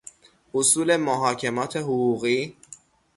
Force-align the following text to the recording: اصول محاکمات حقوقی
اصول 0.53 0.97
محاکمات 0.97 1.75
حقوقی 1.77 2.55